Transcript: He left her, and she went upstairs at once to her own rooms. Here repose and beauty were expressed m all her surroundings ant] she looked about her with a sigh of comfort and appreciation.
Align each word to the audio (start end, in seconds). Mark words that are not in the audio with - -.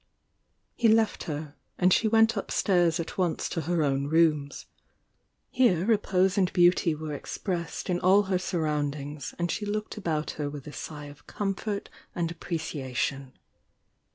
He 0.73 0.87
left 0.87 1.25
her, 1.25 1.53
and 1.77 1.93
she 1.93 2.07
went 2.07 2.35
upstairs 2.35 2.99
at 2.99 3.19
once 3.19 3.47
to 3.49 3.61
her 3.61 3.83
own 3.83 4.07
rooms. 4.07 4.65
Here 5.51 5.85
repose 5.85 6.39
and 6.39 6.51
beauty 6.53 6.95
were 6.95 7.13
expressed 7.13 7.87
m 7.87 7.99
all 8.01 8.23
her 8.23 8.39
surroundings 8.39 9.35
ant] 9.37 9.51
she 9.51 9.63
looked 9.67 9.97
about 9.97 10.31
her 10.41 10.49
with 10.49 10.65
a 10.65 10.73
sigh 10.73 11.05
of 11.05 11.27
comfort 11.27 11.87
and 12.15 12.31
appreciation. 12.31 13.37